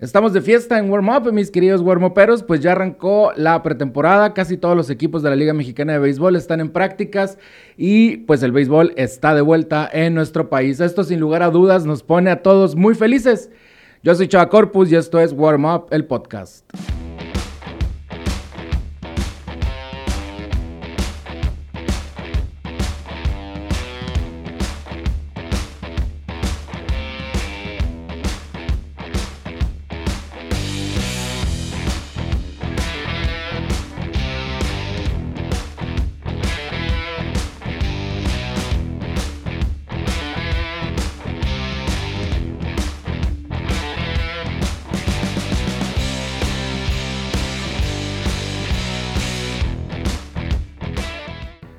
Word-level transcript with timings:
Estamos 0.00 0.32
de 0.32 0.40
fiesta 0.40 0.78
en 0.78 0.88
Warm 0.88 1.08
Up, 1.08 1.32
mis 1.32 1.50
queridos 1.50 1.80
warmoperos, 1.80 2.44
pues 2.44 2.60
ya 2.60 2.70
arrancó 2.70 3.32
la 3.34 3.60
pretemporada, 3.64 4.32
casi 4.32 4.56
todos 4.56 4.76
los 4.76 4.90
equipos 4.90 5.24
de 5.24 5.30
la 5.30 5.34
Liga 5.34 5.52
Mexicana 5.54 5.94
de 5.94 5.98
Béisbol 5.98 6.36
están 6.36 6.60
en 6.60 6.70
prácticas 6.70 7.36
y 7.76 8.18
pues 8.18 8.44
el 8.44 8.52
béisbol 8.52 8.92
está 8.94 9.34
de 9.34 9.40
vuelta 9.40 9.90
en 9.92 10.14
nuestro 10.14 10.48
país. 10.48 10.78
Esto 10.78 11.02
sin 11.02 11.18
lugar 11.18 11.42
a 11.42 11.50
dudas 11.50 11.84
nos 11.84 12.04
pone 12.04 12.30
a 12.30 12.44
todos 12.44 12.76
muy 12.76 12.94
felices. 12.94 13.50
Yo 14.04 14.14
soy 14.14 14.28
Chava 14.28 14.48
Corpus 14.48 14.92
y 14.92 14.94
esto 14.94 15.18
es 15.18 15.32
Warm 15.32 15.64
Up, 15.64 15.86
el 15.90 16.04
podcast. 16.04 16.64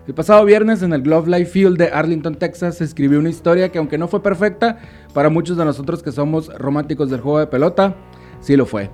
El 0.09 0.15
pasado 0.15 0.43
viernes 0.43 0.81
en 0.81 0.91
el 0.91 1.03
Glove 1.03 1.27
Life 1.29 1.51
Field 1.51 1.77
de 1.77 1.89
Arlington, 1.89 2.33
Texas, 2.33 2.77
se 2.77 2.83
escribió 2.83 3.19
una 3.19 3.29
historia 3.29 3.69
que 3.69 3.77
aunque 3.77 3.99
no 3.99 4.07
fue 4.07 4.23
perfecta, 4.23 4.79
para 5.13 5.29
muchos 5.29 5.55
de 5.55 5.63
nosotros 5.63 6.01
que 6.01 6.11
somos 6.11 6.51
románticos 6.57 7.11
del 7.11 7.21
juego 7.21 7.37
de 7.37 7.45
pelota, 7.45 7.95
sí 8.39 8.57
lo 8.57 8.65
fue. 8.65 8.89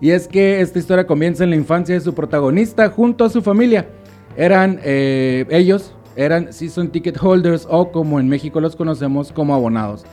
Y 0.00 0.12
es 0.12 0.26
que 0.26 0.62
esta 0.62 0.78
historia 0.78 1.06
comienza 1.06 1.44
en 1.44 1.50
la 1.50 1.56
infancia 1.56 1.94
de 1.94 2.00
su 2.00 2.14
protagonista 2.14 2.88
junto 2.88 3.26
a 3.26 3.28
su 3.28 3.42
familia. 3.42 3.86
Eran 4.34 4.80
eh, 4.82 5.44
ellos, 5.50 5.94
eran 6.16 6.50
season 6.54 6.88
ticket 6.88 7.22
holders 7.22 7.66
o 7.68 7.92
como 7.92 8.18
en 8.18 8.26
México 8.26 8.58
los 8.58 8.76
conocemos 8.76 9.32
como 9.32 9.54
abonados. 9.54 10.06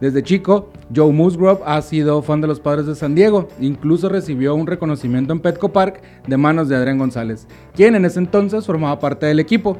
Desde 0.00 0.22
chico, 0.22 0.70
Joe 0.96 1.12
Musgrove 1.12 1.60
ha 1.66 1.82
sido 1.82 2.22
fan 2.22 2.40
de 2.40 2.46
los 2.46 2.58
padres 2.58 2.86
de 2.86 2.94
San 2.94 3.14
Diego. 3.14 3.48
Incluso 3.60 4.08
recibió 4.08 4.54
un 4.54 4.66
reconocimiento 4.66 5.34
en 5.34 5.40
Petco 5.40 5.74
Park 5.74 6.00
de 6.26 6.38
manos 6.38 6.70
de 6.70 6.76
Adrián 6.76 6.96
González, 6.96 7.46
quien 7.74 7.94
en 7.94 8.06
ese 8.06 8.18
entonces 8.18 8.64
formaba 8.64 8.98
parte 8.98 9.26
del 9.26 9.40
equipo. 9.40 9.76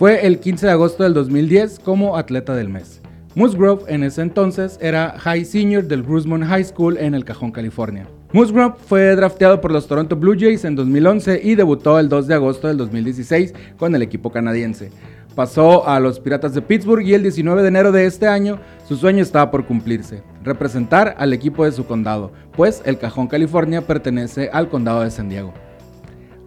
Fue 0.00 0.26
el 0.26 0.40
15 0.40 0.64
de 0.64 0.72
agosto 0.72 1.02
del 1.02 1.12
2010 1.12 1.78
como 1.80 2.16
atleta 2.16 2.54
del 2.54 2.70
mes. 2.70 3.02
Musgrove 3.34 3.84
en 3.86 4.02
ese 4.02 4.22
entonces 4.22 4.78
era 4.80 5.18
High 5.18 5.44
Senior 5.44 5.84
del 5.84 6.06
Rosemont 6.06 6.42
High 6.42 6.64
School 6.64 6.96
en 6.96 7.14
El 7.14 7.26
Cajón, 7.26 7.52
California. 7.52 8.08
Musgrove 8.32 8.76
fue 8.86 9.14
drafteado 9.14 9.60
por 9.60 9.72
los 9.72 9.86
Toronto 9.86 10.16
Blue 10.16 10.38
Jays 10.40 10.64
en 10.64 10.74
2011 10.74 11.42
y 11.44 11.54
debutó 11.54 11.98
el 11.98 12.08
2 12.08 12.28
de 12.28 12.34
agosto 12.34 12.68
del 12.68 12.78
2016 12.78 13.52
con 13.76 13.94
el 13.94 14.00
equipo 14.00 14.32
canadiense. 14.32 14.90
Pasó 15.34 15.86
a 15.86 16.00
los 16.00 16.18
Piratas 16.18 16.54
de 16.54 16.62
Pittsburgh 16.62 17.06
y 17.06 17.12
el 17.12 17.22
19 17.22 17.60
de 17.60 17.68
enero 17.68 17.92
de 17.92 18.06
este 18.06 18.26
año 18.26 18.58
su 18.88 18.96
sueño 18.96 19.22
estaba 19.22 19.50
por 19.50 19.66
cumplirse, 19.66 20.22
representar 20.42 21.14
al 21.18 21.34
equipo 21.34 21.66
de 21.66 21.72
su 21.72 21.84
condado, 21.84 22.32
pues 22.56 22.80
el 22.86 22.96
Cajón 22.96 23.26
California 23.26 23.82
pertenece 23.82 24.48
al 24.50 24.70
condado 24.70 25.02
de 25.02 25.10
San 25.10 25.28
Diego. 25.28 25.52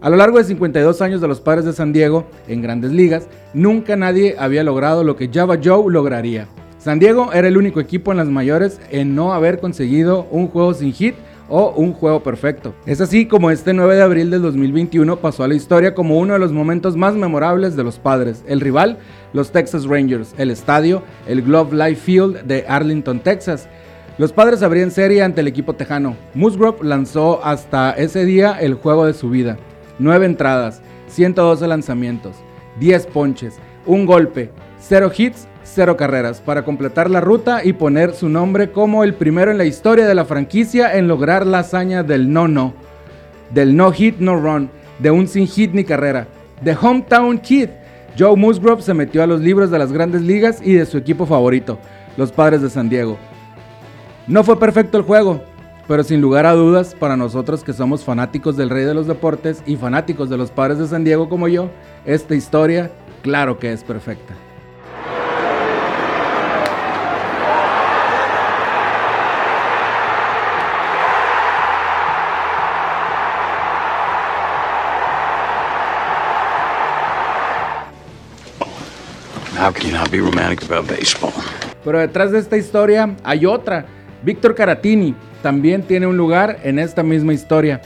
A 0.03 0.09
lo 0.09 0.17
largo 0.17 0.37
de 0.37 0.43
52 0.43 1.01
años 1.01 1.21
de 1.21 1.29
los 1.29 1.39
padres 1.39 1.63
de 1.63 1.71
San 1.71 1.93
Diego 1.93 2.25
en 2.49 2.61
grandes 2.61 2.91
ligas, 2.91 3.29
nunca 3.53 3.95
nadie 3.95 4.35
había 4.37 4.61
logrado 4.61 5.01
lo 5.05 5.15
que 5.15 5.29
Java 5.33 5.57
Joe 5.63 5.89
lograría. 5.89 6.49
San 6.77 6.99
Diego 6.99 7.31
era 7.31 7.47
el 7.47 7.55
único 7.55 7.79
equipo 7.79 8.11
en 8.11 8.17
las 8.17 8.27
mayores 8.27 8.81
en 8.91 9.15
no 9.15 9.33
haber 9.33 9.61
conseguido 9.61 10.27
un 10.29 10.49
juego 10.49 10.73
sin 10.73 10.91
hit 10.91 11.15
o 11.47 11.69
un 11.77 11.93
juego 11.93 12.21
perfecto. 12.21 12.75
Es 12.85 12.99
así 12.99 13.27
como 13.27 13.49
este 13.49 13.73
9 13.73 13.95
de 13.95 14.01
abril 14.01 14.29
del 14.29 14.41
2021 14.41 15.19
pasó 15.19 15.45
a 15.45 15.47
la 15.47 15.55
historia 15.55 15.95
como 15.95 16.19
uno 16.19 16.33
de 16.33 16.39
los 16.39 16.51
momentos 16.51 16.97
más 16.97 17.15
memorables 17.15 17.77
de 17.77 17.85
los 17.85 17.97
padres. 17.97 18.43
El 18.45 18.59
rival, 18.59 18.97
los 19.31 19.53
Texas 19.53 19.85
Rangers, 19.85 20.35
el 20.37 20.51
estadio, 20.51 21.01
el 21.27 21.43
Glove 21.43 21.73
Life 21.73 22.01
Field 22.01 22.41
de 22.41 22.65
Arlington, 22.67 23.21
Texas. 23.21 23.69
Los 24.17 24.33
padres 24.33 24.63
abrían 24.63 24.91
serie 24.91 25.23
ante 25.23 25.39
el 25.39 25.47
equipo 25.47 25.75
tejano. 25.75 26.17
Musgrove 26.33 26.83
lanzó 26.83 27.39
hasta 27.41 27.91
ese 27.91 28.25
día 28.25 28.57
el 28.59 28.73
juego 28.73 29.05
de 29.05 29.13
su 29.13 29.29
vida. 29.29 29.57
9 29.99 30.25
entradas, 30.25 30.81
112 31.07 31.67
lanzamientos, 31.67 32.35
10 32.79 33.07
ponches, 33.07 33.59
un 33.85 34.05
golpe, 34.05 34.51
0 34.79 35.11
hits 35.15 35.47
cero 35.63 35.97
carreras 35.97 36.41
para 36.41 36.63
completar 36.63 37.09
la 37.09 37.21
ruta 37.21 37.61
y 37.63 37.73
poner 37.73 38.13
su 38.13 38.29
nombre 38.29 38.71
como 38.71 39.03
el 39.03 39.13
primero 39.13 39.51
en 39.51 39.57
la 39.57 39.65
historia 39.65 40.05
de 40.05 40.15
la 40.15 40.25
franquicia 40.25 40.95
en 40.95 41.07
lograr 41.07 41.45
la 41.45 41.59
hazaña 41.59 42.03
del 42.03 42.31
no-no, 42.31 42.73
del 43.51 43.75
no 43.75 43.91
hit, 43.91 44.17
no 44.19 44.35
run, 44.35 44.69
de 44.99 45.11
un 45.11 45.27
sin 45.27 45.47
hit 45.47 45.73
ni 45.73 45.83
carrera. 45.83 46.27
The 46.63 46.75
Hometown 46.79 47.39
Kid, 47.39 47.69
Joe 48.17 48.35
Musgrove 48.35 48.81
se 48.81 48.93
metió 48.93 49.23
a 49.23 49.27
los 49.27 49.41
libros 49.41 49.71
de 49.71 49.79
las 49.79 49.91
grandes 49.91 50.21
ligas 50.21 50.61
y 50.63 50.73
de 50.73 50.85
su 50.85 50.97
equipo 50.97 51.25
favorito, 51.25 51.79
los 52.17 52.31
Padres 52.31 52.61
de 52.61 52.69
San 52.69 52.89
Diego. 52.89 53.17
No 54.27 54.43
fue 54.43 54.59
perfecto 54.59 54.97
el 54.97 55.03
juego, 55.03 55.41
pero 55.87 56.03
sin 56.03 56.21
lugar 56.21 56.45
a 56.45 56.53
dudas, 56.53 56.95
para 56.95 57.17
nosotros 57.17 57.63
que 57.63 57.73
somos 57.73 58.03
fanáticos 58.03 58.55
del 58.55 58.69
rey 58.69 58.85
de 58.85 58.93
los 58.93 59.07
deportes 59.07 59.61
y 59.65 59.75
fanáticos 59.75 60.29
de 60.29 60.37
los 60.37 60.51
Padres 60.51 60.79
de 60.79 60.87
San 60.87 61.03
Diego 61.03 61.29
como 61.29 61.47
yo, 61.47 61.69
esta 62.05 62.35
historia 62.35 62.91
claro 63.21 63.59
que 63.59 63.73
es 63.73 63.83
perfecta. 63.83 64.33
Pero 81.85 81.99
detrás 81.99 82.31
de 82.31 82.39
esta 82.39 82.57
historia 82.57 83.15
hay 83.23 83.45
otra. 83.45 83.85
Víctor 84.21 84.55
Caratini 84.55 85.15
también 85.43 85.83
tiene 85.83 86.07
un 86.07 86.17
lugar 86.17 86.57
en 86.63 86.79
esta 86.79 87.03
misma 87.03 87.33
historia. 87.33 87.81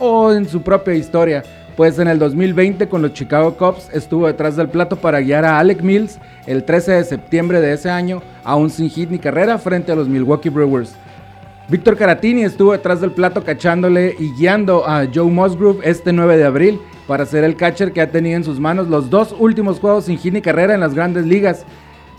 O 0.00 0.32
en 0.32 0.48
su 0.48 0.62
propia 0.62 0.94
historia. 0.94 1.44
Pues 1.76 1.98
en 1.98 2.08
el 2.08 2.18
2020 2.18 2.88
con 2.88 3.02
los 3.02 3.12
Chicago 3.12 3.56
Cubs 3.56 3.88
estuvo 3.92 4.26
detrás 4.26 4.56
del 4.56 4.68
plato 4.68 4.96
para 4.96 5.20
guiar 5.20 5.44
a 5.44 5.58
Alec 5.58 5.82
Mills 5.82 6.18
el 6.46 6.64
13 6.64 6.92
de 6.92 7.04
septiembre 7.04 7.60
de 7.60 7.72
ese 7.72 7.90
año, 7.90 8.22
aún 8.42 8.70
sin 8.70 8.88
hit 8.88 9.10
ni 9.10 9.18
carrera, 9.18 9.58
frente 9.58 9.92
a 9.92 9.96
los 9.96 10.08
Milwaukee 10.08 10.50
Brewers. 10.50 10.94
Víctor 11.68 11.96
Caratini 11.96 12.42
estuvo 12.42 12.72
detrás 12.72 13.00
del 13.00 13.12
plato 13.12 13.42
cachándole 13.42 14.14
y 14.18 14.32
guiando 14.34 14.86
a 14.86 15.06
Joe 15.12 15.30
Musgrove 15.30 15.80
este 15.82 16.12
9 16.12 16.36
de 16.36 16.44
abril 16.44 16.80
para 17.06 17.26
ser 17.26 17.42
el 17.42 17.56
catcher 17.56 17.92
que 17.92 18.00
ha 18.00 18.10
tenido 18.10 18.36
en 18.36 18.44
sus 18.44 18.60
manos 18.60 18.88
los 18.88 19.10
dos 19.10 19.34
últimos 19.38 19.80
juegos 19.80 20.04
sin 20.04 20.18
hit 20.18 20.32
ni 20.32 20.42
carrera 20.42 20.74
en 20.74 20.80
las 20.80 20.94
grandes 20.94 21.26
ligas. 21.26 21.64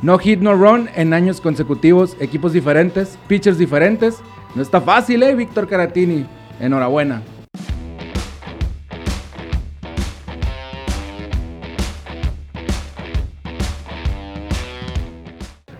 No 0.02 0.18
hit, 0.18 0.42
no 0.42 0.54
run 0.54 0.90
en 0.96 1.14
años 1.14 1.40
consecutivos, 1.40 2.18
equipos 2.20 2.54
diferentes, 2.54 3.18
pitchers 3.28 3.58
diferentes. 3.58 4.18
No 4.56 4.62
está 4.62 4.80
fácil, 4.80 5.22
¿eh, 5.22 5.36
Víctor 5.36 5.68
Caratini? 5.68 6.26
Enhorabuena. 6.62 7.22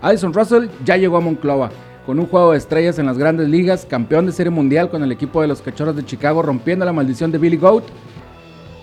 Addison 0.02 0.34
Russell 0.34 0.68
ya 0.84 0.98
llegó 0.98 1.16
a 1.16 1.22
Monclova 1.22 1.72
con 2.06 2.20
un 2.20 2.28
juego 2.28 2.52
de 2.52 2.58
estrellas 2.58 3.00
en 3.00 3.06
las 3.06 3.18
grandes 3.18 3.48
ligas, 3.48 3.86
campeón 3.90 4.26
de 4.26 4.34
serie 4.34 4.52
mundial 4.52 4.90
con 4.90 5.02
el 5.04 5.12
equipo 5.12 5.42
de 5.42 5.48
los 5.48 5.62
Cachorros 5.62 5.96
de 5.96 6.06
Chicago, 6.06 6.42
rompiendo 6.42 6.84
la 6.84 6.92
maldición 6.92 7.32
de 7.32 7.38
Billy 7.38 7.58
Goat. 7.58 7.86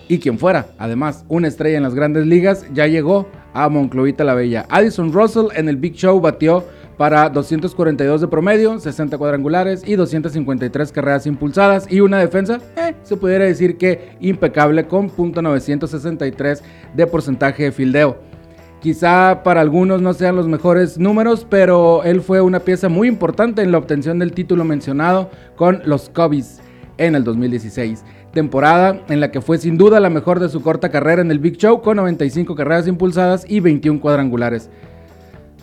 Y 0.08 0.18
quien 0.18 0.38
fuera, 0.38 0.68
además, 0.78 1.24
una 1.28 1.48
estrella 1.48 1.76
en 1.76 1.82
las 1.82 1.94
grandes 1.94 2.26
ligas, 2.26 2.66
ya 2.72 2.86
llegó 2.86 3.28
a 3.52 3.68
Monclovita 3.68 4.24
la 4.24 4.34
Bella. 4.34 4.66
Addison 4.70 5.12
Russell 5.12 5.48
en 5.54 5.68
el 5.68 5.76
Big 5.76 5.94
Show 5.94 6.18
batió 6.18 6.64
para 7.02 7.28
242 7.30 8.20
de 8.20 8.28
promedio, 8.28 8.78
60 8.78 9.18
cuadrangulares 9.18 9.82
y 9.84 9.96
253 9.96 10.92
carreras 10.92 11.26
impulsadas 11.26 11.90
y 11.90 11.98
una 11.98 12.20
defensa, 12.20 12.60
eh, 12.76 12.94
se 13.02 13.16
pudiera 13.16 13.44
decir 13.44 13.76
que 13.76 14.12
impecable 14.20 14.86
con 14.86 15.10
.963 15.10 16.60
de 16.94 17.06
porcentaje 17.08 17.64
de 17.64 17.72
fildeo. 17.72 18.18
Quizá 18.80 19.42
para 19.42 19.62
algunos 19.62 20.00
no 20.00 20.14
sean 20.14 20.36
los 20.36 20.46
mejores 20.46 20.96
números, 20.96 21.44
pero 21.50 22.04
él 22.04 22.20
fue 22.20 22.40
una 22.40 22.60
pieza 22.60 22.88
muy 22.88 23.08
importante 23.08 23.62
en 23.62 23.72
la 23.72 23.78
obtención 23.78 24.20
del 24.20 24.30
título 24.30 24.62
mencionado 24.62 25.28
con 25.56 25.82
los 25.84 26.08
Cubbies 26.08 26.60
en 26.98 27.16
el 27.16 27.24
2016. 27.24 28.04
Temporada 28.32 29.00
en 29.08 29.18
la 29.18 29.32
que 29.32 29.40
fue 29.40 29.58
sin 29.58 29.76
duda 29.76 29.98
la 29.98 30.08
mejor 30.08 30.38
de 30.38 30.48
su 30.48 30.62
corta 30.62 30.92
carrera 30.92 31.20
en 31.20 31.32
el 31.32 31.40
Big 31.40 31.56
Show 31.56 31.82
con 31.82 31.96
95 31.96 32.54
carreras 32.54 32.86
impulsadas 32.86 33.44
y 33.50 33.58
21 33.58 34.00
cuadrangulares. 34.00 34.70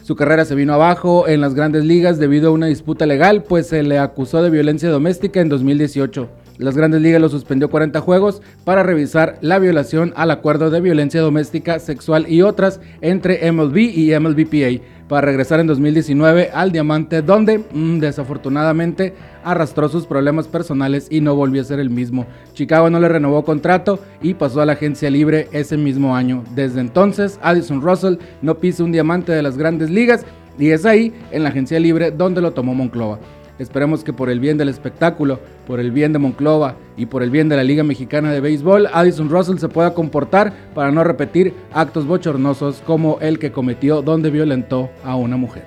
Su 0.09 0.15
carrera 0.15 0.43
se 0.43 0.55
vino 0.55 0.73
abajo 0.73 1.27
en 1.27 1.39
las 1.39 1.53
grandes 1.53 1.85
ligas 1.85 2.17
debido 2.17 2.49
a 2.49 2.51
una 2.51 2.65
disputa 2.65 3.05
legal, 3.05 3.43
pues 3.43 3.67
se 3.67 3.83
le 3.83 3.99
acusó 3.99 4.41
de 4.41 4.49
violencia 4.49 4.89
doméstica 4.89 5.39
en 5.39 5.49
2018. 5.49 6.27
Las 6.59 6.75
grandes 6.75 7.01
ligas 7.01 7.21
lo 7.21 7.29
suspendió 7.29 7.69
40 7.69 8.01
juegos 8.01 8.41
para 8.65 8.83
revisar 8.83 9.37
la 9.39 9.59
violación 9.59 10.11
al 10.17 10.29
acuerdo 10.29 10.69
de 10.69 10.81
violencia 10.81 11.21
doméstica, 11.21 11.79
sexual 11.79 12.25
y 12.29 12.41
otras 12.41 12.81
entre 12.99 13.49
MLB 13.49 13.77
y 13.77 14.19
MLBPA 14.19 14.83
para 15.07 15.25
regresar 15.25 15.61
en 15.61 15.67
2019 15.67 16.49
al 16.53 16.73
Diamante 16.73 17.21
donde 17.21 17.59
mm, 17.59 17.99
desafortunadamente 17.99 19.13
arrastró 19.41 19.87
sus 19.87 20.05
problemas 20.05 20.49
personales 20.49 21.07
y 21.09 21.21
no 21.21 21.33
volvió 21.33 21.61
a 21.61 21.65
ser 21.65 21.79
el 21.79 21.89
mismo. 21.89 22.25
Chicago 22.53 22.89
no 22.89 22.99
le 22.99 23.07
renovó 23.07 23.45
contrato 23.45 23.99
y 24.21 24.33
pasó 24.33 24.59
a 24.59 24.65
la 24.65 24.73
agencia 24.73 25.09
libre 25.09 25.47
ese 25.53 25.77
mismo 25.77 26.13
año. 26.13 26.43
Desde 26.55 26.81
entonces, 26.81 27.39
Addison 27.41 27.81
Russell 27.81 28.17
no 28.41 28.55
pisa 28.55 28.83
un 28.83 28.91
diamante 28.91 29.31
de 29.31 29.43
las 29.43 29.57
grandes 29.57 29.89
ligas 29.89 30.25
y 30.59 30.71
es 30.71 30.85
ahí, 30.85 31.13
en 31.31 31.43
la 31.43 31.49
agencia 31.49 31.79
libre, 31.79 32.11
donde 32.11 32.41
lo 32.41 32.51
tomó 32.51 32.75
Monclova. 32.75 33.17
Esperemos 33.59 34.05
que 34.05 34.13
por 34.13 34.29
el 34.29 34.39
bien 34.39 34.57
del 34.57 34.69
espectáculo, 34.69 35.39
por 35.67 35.81
el 35.81 35.91
bien 35.91 36.13
de 36.13 36.19
Monclova 36.19 36.75
y 36.95 37.05
por 37.07 37.23
el 37.23 37.29
bien 37.29 37.49
de 37.49 37.57
la 37.57 37.63
Liga 37.63 37.83
Mexicana 37.83 38.31
de 38.31 38.39
Béisbol, 38.39 38.87
Addison 38.93 39.29
Russell 39.29 39.57
se 39.57 39.67
pueda 39.67 39.93
comportar 39.93 40.53
para 40.73 40.91
no 40.91 41.03
repetir 41.03 41.53
actos 41.73 42.07
bochornosos 42.07 42.81
como 42.87 43.19
el 43.19 43.37
que 43.37 43.51
cometió 43.51 44.01
donde 44.01 44.29
violentó 44.29 44.89
a 45.03 45.17
una 45.17 45.35
mujer. 45.35 45.65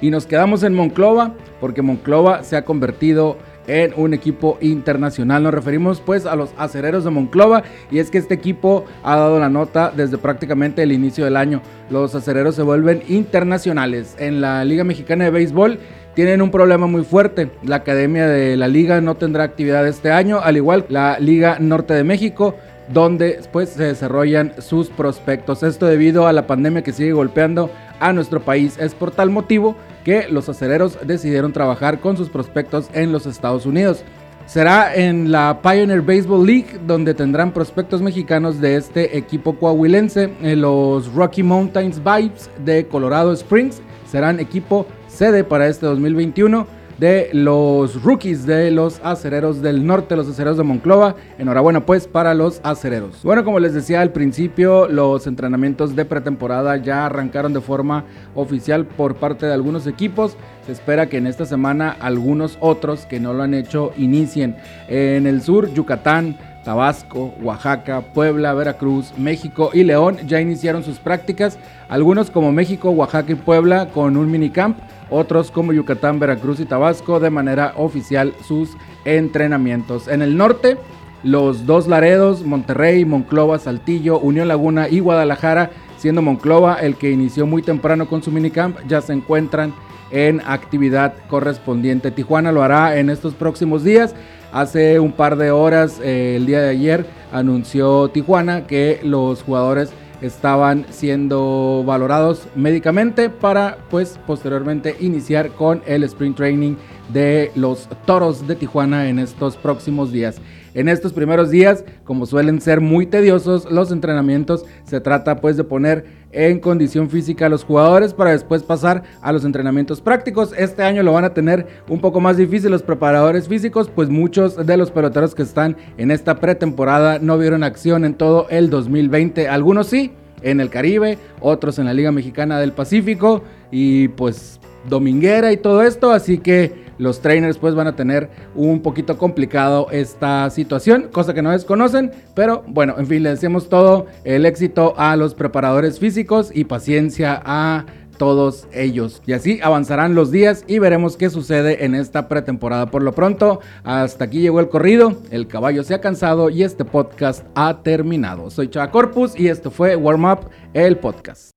Y 0.00 0.10
nos 0.10 0.26
quedamos 0.26 0.62
en 0.62 0.74
Monclova 0.74 1.34
porque 1.60 1.82
Monclova 1.82 2.42
se 2.44 2.56
ha 2.56 2.64
convertido 2.64 3.36
en 3.66 3.92
un 3.96 4.14
equipo 4.14 4.56
internacional. 4.60 5.42
Nos 5.42 5.52
referimos 5.52 6.00
pues 6.00 6.24
a 6.24 6.34
los 6.34 6.50
acereros 6.56 7.04
de 7.04 7.10
Monclova 7.10 7.62
y 7.90 7.98
es 7.98 8.10
que 8.10 8.18
este 8.18 8.34
equipo 8.34 8.86
ha 9.04 9.16
dado 9.16 9.38
la 9.38 9.50
nota 9.50 9.92
desde 9.94 10.16
prácticamente 10.16 10.82
el 10.82 10.92
inicio 10.92 11.24
del 11.24 11.36
año. 11.36 11.60
Los 11.90 12.14
acereros 12.14 12.54
se 12.54 12.62
vuelven 12.62 13.02
internacionales 13.08 14.16
en 14.18 14.40
la 14.40 14.64
Liga 14.64 14.84
Mexicana 14.84 15.24
de 15.24 15.30
Béisbol 15.30 15.78
tienen 16.18 16.42
un 16.42 16.50
problema 16.50 16.88
muy 16.88 17.04
fuerte. 17.04 17.48
La 17.62 17.76
academia 17.76 18.26
de 18.26 18.56
la 18.56 18.66
liga 18.66 19.00
no 19.00 19.14
tendrá 19.14 19.44
actividad 19.44 19.86
este 19.86 20.10
año, 20.10 20.40
al 20.40 20.56
igual 20.56 20.84
la 20.88 21.16
Liga 21.20 21.58
Norte 21.60 21.94
de 21.94 22.02
México 22.02 22.56
donde 22.92 23.34
después 23.36 23.68
se 23.68 23.84
desarrollan 23.84 24.54
sus 24.58 24.88
prospectos. 24.88 25.62
Esto 25.62 25.86
debido 25.86 26.26
a 26.26 26.32
la 26.32 26.48
pandemia 26.48 26.82
que 26.82 26.92
sigue 26.92 27.12
golpeando 27.12 27.70
a 28.00 28.12
nuestro 28.12 28.40
país. 28.40 28.76
Es 28.80 28.96
por 28.96 29.12
tal 29.12 29.30
motivo 29.30 29.76
que 30.04 30.26
los 30.28 30.48
acereros 30.48 30.98
decidieron 31.06 31.52
trabajar 31.52 32.00
con 32.00 32.16
sus 32.16 32.30
prospectos 32.30 32.90
en 32.94 33.12
los 33.12 33.24
Estados 33.24 33.64
Unidos. 33.64 34.02
Será 34.46 34.96
en 34.96 35.30
la 35.30 35.60
Pioneer 35.62 36.02
Baseball 36.02 36.44
League 36.44 36.80
donde 36.84 37.14
tendrán 37.14 37.52
prospectos 37.52 38.02
mexicanos 38.02 38.60
de 38.60 38.74
este 38.74 39.16
equipo 39.16 39.56
coahuilense. 39.56 40.32
Los 40.56 41.14
Rocky 41.14 41.44
Mountains 41.44 42.02
Vibes 42.02 42.50
de 42.64 42.88
Colorado 42.88 43.32
Springs 43.32 43.80
serán 44.10 44.40
equipo 44.40 44.84
sede 45.18 45.42
para 45.42 45.66
este 45.66 45.84
2021 45.84 46.64
de 46.96 47.30
los 47.32 48.00
rookies 48.04 48.46
de 48.46 48.70
los 48.70 49.00
acereros 49.02 49.60
del 49.60 49.84
norte, 49.84 50.14
los 50.14 50.28
acereros 50.28 50.56
de 50.58 50.62
Monclova. 50.62 51.16
Enhorabuena 51.38 51.84
pues 51.84 52.06
para 52.06 52.34
los 52.34 52.60
acereros. 52.62 53.24
Bueno, 53.24 53.42
como 53.42 53.58
les 53.58 53.74
decía 53.74 54.00
al 54.00 54.12
principio, 54.12 54.86
los 54.86 55.26
entrenamientos 55.26 55.96
de 55.96 56.04
pretemporada 56.04 56.76
ya 56.76 57.04
arrancaron 57.04 57.52
de 57.52 57.60
forma 57.60 58.04
oficial 58.36 58.86
por 58.86 59.16
parte 59.16 59.46
de 59.46 59.54
algunos 59.54 59.88
equipos. 59.88 60.36
Se 60.66 60.70
espera 60.70 61.08
que 61.08 61.16
en 61.16 61.26
esta 61.26 61.46
semana 61.46 61.96
algunos 61.98 62.56
otros 62.60 63.04
que 63.04 63.18
no 63.18 63.32
lo 63.32 63.42
han 63.42 63.54
hecho 63.54 63.90
inicien. 63.96 64.56
En 64.86 65.26
el 65.26 65.42
sur, 65.42 65.74
Yucatán, 65.74 66.38
Tabasco, 66.68 67.32
Oaxaca, 67.40 68.02
Puebla, 68.12 68.52
Veracruz, 68.52 69.14
México 69.16 69.70
y 69.72 69.84
León 69.84 70.18
ya 70.26 70.38
iniciaron 70.38 70.84
sus 70.84 70.98
prácticas. 70.98 71.58
Algunos 71.88 72.30
como 72.30 72.52
México, 72.52 72.90
Oaxaca 72.90 73.32
y 73.32 73.36
Puebla 73.36 73.88
con 73.88 74.18
un 74.18 74.30
minicamp 74.30 74.76
otros 75.08 75.50
como 75.50 75.72
Yucatán, 75.72 76.18
Veracruz 76.20 76.60
y 76.60 76.66
Tabasco 76.66 77.20
de 77.20 77.30
manera 77.30 77.72
oficial 77.76 78.34
sus 78.46 78.76
entrenamientos. 79.06 80.08
En 80.08 80.20
el 80.20 80.36
norte, 80.36 80.76
los 81.22 81.64
dos 81.64 81.88
Laredos, 81.88 82.44
Monterrey, 82.44 83.06
Monclova, 83.06 83.58
Saltillo, 83.58 84.18
Unión 84.18 84.46
Laguna 84.46 84.90
y 84.90 85.00
Guadalajara, 85.00 85.70
siendo 85.96 86.20
Monclova 86.20 86.74
el 86.74 86.96
que 86.96 87.10
inició 87.10 87.46
muy 87.46 87.62
temprano 87.62 88.06
con 88.10 88.22
su 88.22 88.30
minicamp, 88.30 88.76
ya 88.86 89.00
se 89.00 89.14
encuentran 89.14 89.72
en 90.10 90.42
actividad 90.46 91.14
correspondiente. 91.28 92.10
Tijuana 92.10 92.52
lo 92.52 92.62
hará 92.62 92.98
en 92.98 93.08
estos 93.08 93.32
próximos 93.32 93.84
días. 93.84 94.14
Hace 94.52 94.98
un 94.98 95.12
par 95.12 95.36
de 95.36 95.50
horas, 95.50 96.00
eh, 96.02 96.36
el 96.36 96.46
día 96.46 96.62
de 96.62 96.70
ayer, 96.70 97.06
anunció 97.32 98.08
Tijuana 98.08 98.66
que 98.66 99.00
los 99.02 99.42
jugadores 99.42 99.90
estaban 100.22 100.86
siendo 100.90 101.84
valorados 101.86 102.48
médicamente 102.56 103.30
para 103.30 103.78
pues 103.90 104.18
posteriormente 104.26 104.96
iniciar 105.00 105.50
con 105.50 105.82
el 105.86 106.02
sprint 106.04 106.36
training 106.36 106.76
de 107.12 107.52
los 107.54 107.88
Toros 108.06 108.46
de 108.48 108.56
Tijuana 108.56 109.08
en 109.08 109.18
estos 109.18 109.56
próximos 109.56 110.10
días. 110.12 110.40
En 110.78 110.88
estos 110.88 111.12
primeros 111.12 111.50
días, 111.50 111.84
como 112.04 112.24
suelen 112.24 112.60
ser 112.60 112.80
muy 112.80 113.04
tediosos 113.04 113.68
los 113.68 113.90
entrenamientos, 113.90 114.64
se 114.84 115.00
trata 115.00 115.40
pues 115.40 115.56
de 115.56 115.64
poner 115.64 116.04
en 116.30 116.60
condición 116.60 117.10
física 117.10 117.46
a 117.46 117.48
los 117.48 117.64
jugadores 117.64 118.14
para 118.14 118.30
después 118.30 118.62
pasar 118.62 119.02
a 119.20 119.32
los 119.32 119.44
entrenamientos 119.44 120.00
prácticos. 120.00 120.54
Este 120.56 120.84
año 120.84 121.02
lo 121.02 121.12
van 121.12 121.24
a 121.24 121.34
tener 121.34 121.66
un 121.88 122.00
poco 122.00 122.20
más 122.20 122.36
difícil 122.36 122.70
los 122.70 122.84
preparadores 122.84 123.48
físicos, 123.48 123.90
pues 123.92 124.08
muchos 124.08 124.64
de 124.64 124.76
los 124.76 124.92
peloteros 124.92 125.34
que 125.34 125.42
están 125.42 125.76
en 125.96 126.12
esta 126.12 126.38
pretemporada 126.38 127.18
no 127.18 127.36
vieron 127.38 127.64
acción 127.64 128.04
en 128.04 128.14
todo 128.14 128.46
el 128.48 128.70
2020. 128.70 129.48
Algunos 129.48 129.88
sí, 129.88 130.12
en 130.42 130.60
el 130.60 130.70
Caribe, 130.70 131.18
otros 131.40 131.80
en 131.80 131.86
la 131.86 131.92
Liga 131.92 132.12
Mexicana 132.12 132.60
del 132.60 132.70
Pacífico 132.70 133.42
y 133.72 134.06
pues 134.06 134.60
dominguera 134.88 135.50
y 135.50 135.56
todo 135.56 135.82
esto, 135.82 136.12
así 136.12 136.38
que 136.38 136.86
los 136.98 137.20
trainers 137.20 137.58
pues 137.58 137.74
van 137.74 137.86
a 137.86 137.96
tener 137.96 138.28
un 138.54 138.82
poquito 138.82 139.16
complicado 139.16 139.88
esta 139.90 140.50
situación, 140.50 141.08
cosa 141.12 141.34
que 141.34 141.42
no 141.42 141.50
desconocen, 141.50 142.12
pero 142.34 142.64
bueno, 142.66 142.94
en 142.98 143.06
fin, 143.06 143.22
le 143.22 143.30
deseamos 143.30 143.68
todo 143.68 144.06
el 144.24 144.46
éxito 144.46 144.94
a 144.96 145.16
los 145.16 145.34
preparadores 145.34 145.98
físicos 145.98 146.50
y 146.52 146.64
paciencia 146.64 147.40
a 147.44 147.86
todos 148.18 148.66
ellos. 148.72 149.22
Y 149.26 149.32
así 149.32 149.60
avanzarán 149.62 150.14
los 150.14 150.30
días 150.30 150.64
y 150.66 150.78
veremos 150.80 151.16
qué 151.16 151.30
sucede 151.30 151.84
en 151.84 151.94
esta 151.94 152.28
pretemporada. 152.28 152.90
Por 152.90 153.02
lo 153.02 153.14
pronto, 153.14 153.60
hasta 153.84 154.24
aquí 154.24 154.40
llegó 154.40 154.60
el 154.60 154.68
corrido, 154.68 155.22
el 155.30 155.46
caballo 155.46 155.84
se 155.84 155.94
ha 155.94 156.00
cansado 156.00 156.50
y 156.50 156.64
este 156.64 156.84
podcast 156.84 157.46
ha 157.54 157.82
terminado. 157.82 158.50
Soy 158.50 158.68
Chava 158.68 158.90
Corpus 158.90 159.38
y 159.38 159.48
esto 159.48 159.70
fue 159.70 159.96
Warm 159.96 160.24
Up, 160.24 160.50
el 160.74 160.98
podcast. 160.98 161.52